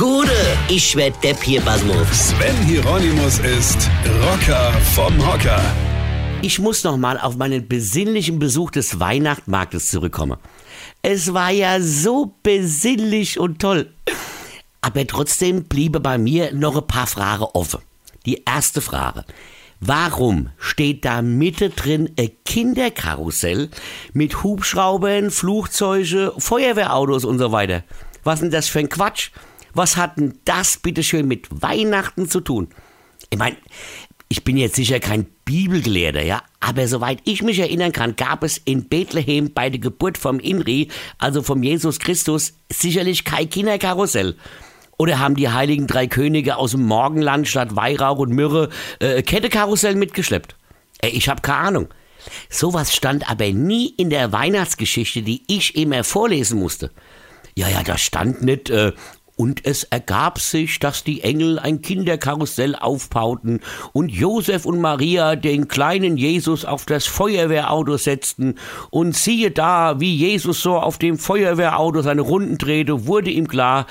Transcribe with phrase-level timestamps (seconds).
[0.00, 0.32] Gude,
[0.70, 2.30] ich werd Depp hier, Basmus.
[2.30, 3.90] Sven Hieronymus ist
[4.22, 5.60] Rocker vom Hocker.
[6.40, 10.38] Ich muss noch mal auf meinen besinnlichen Besuch des Weihnachtsmarktes zurückkommen.
[11.02, 13.92] Es war ja so besinnlich und toll.
[14.80, 17.82] Aber trotzdem bliebe bei mir noch ein paar Fragen offen.
[18.24, 19.26] Die erste Frage.
[19.80, 23.68] Warum steht da mittendrin ein Kinderkarussell
[24.14, 27.84] mit Hubschraubern, Flugzeuge, Feuerwehrautos und so weiter?
[28.24, 29.30] Was ist denn das für ein Quatsch?
[29.74, 32.68] Was hat denn das bitteschön mit Weihnachten zu tun?
[33.30, 33.56] Ich meine,
[34.28, 38.58] ich bin jetzt sicher kein Bibelgelehrter, ja, aber soweit ich mich erinnern kann, gab es
[38.58, 40.88] in Bethlehem bei der Geburt vom Inri,
[41.18, 44.36] also vom Jesus Christus, sicherlich kein Kinderkarussell.
[44.98, 48.68] Oder haben die heiligen drei Könige aus dem Morgenland statt Weihrauch und Myrrhe
[49.00, 50.54] äh, Kettekarussell mitgeschleppt?
[51.00, 51.88] Ey, ich habe keine Ahnung.
[52.48, 56.90] Sowas stand aber nie in der Weihnachtsgeschichte, die ich immer vorlesen musste.
[57.56, 58.92] Ja, ja, da stand nicht, äh,
[59.40, 63.60] und es ergab sich, dass die Engel ein Kinderkarussell aufbauten
[63.94, 68.56] und Josef und Maria den kleinen Jesus auf das Feuerwehrauto setzten.
[68.90, 73.86] Und siehe da, wie Jesus so auf dem Feuerwehrauto seine Runden drehte, wurde ihm klar,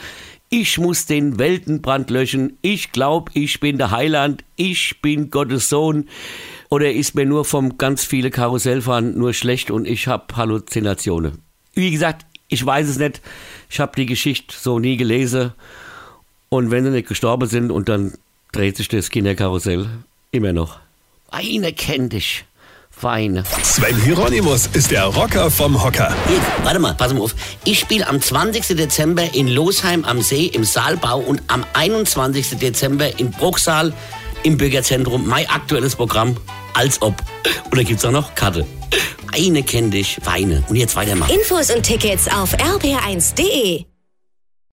[0.52, 2.60] ich muss den Weltenbrand löschen.
[2.62, 4.44] Ich glaub, ich bin der Heiland.
[4.56, 6.10] Ich bin Gottes Sohn.
[6.70, 11.40] Oder ist mir nur vom ganz viele Karussellfahren nur schlecht und ich hab Halluzinationen?
[11.74, 13.22] Wie gesagt, ich weiß es nicht.
[13.70, 15.54] Ich habe die Geschichte so nie gelesen.
[16.50, 18.14] Und wenn sie nicht gestorben sind und dann
[18.52, 19.88] dreht sich das Kinderkarussell
[20.32, 20.80] immer noch.
[21.32, 22.46] Weine kennt dich.
[23.02, 23.44] Weine.
[23.64, 26.14] Sven Hieronymus ist der Rocker vom Hocker.
[26.28, 27.34] Hier, warte mal, pass mal auf.
[27.64, 28.76] Ich spiele am 20.
[28.76, 32.58] Dezember in Losheim am See im Saalbau und am 21.
[32.58, 33.94] Dezember in Bruchsal
[34.44, 35.28] im Bürgerzentrum.
[35.28, 36.36] Mein aktuelles Programm.
[36.74, 37.16] Als ob.
[37.72, 38.66] Und da gibt's auch noch Karte.
[39.34, 40.64] Weine kenn dich, Weine.
[40.70, 41.34] Und jetzt weitermachen.
[41.34, 43.89] Infos und Tickets auf rb1.de.